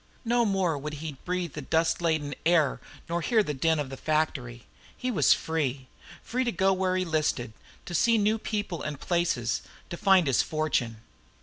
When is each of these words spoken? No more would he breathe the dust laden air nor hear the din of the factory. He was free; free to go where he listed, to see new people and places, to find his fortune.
No 0.25 0.45
more 0.45 0.79
would 0.79 0.95
he 0.95 1.19
breathe 1.25 1.53
the 1.53 1.61
dust 1.61 2.01
laden 2.01 2.33
air 2.43 2.81
nor 3.07 3.21
hear 3.21 3.43
the 3.43 3.53
din 3.53 3.77
of 3.77 3.91
the 3.91 3.97
factory. 3.97 4.65
He 4.97 5.11
was 5.11 5.31
free; 5.35 5.85
free 6.23 6.43
to 6.43 6.51
go 6.51 6.73
where 6.73 6.95
he 6.95 7.05
listed, 7.05 7.53
to 7.85 7.93
see 7.93 8.17
new 8.17 8.39
people 8.39 8.81
and 8.81 8.99
places, 8.99 9.61
to 9.91 9.97
find 9.97 10.25
his 10.25 10.41
fortune. 10.41 11.01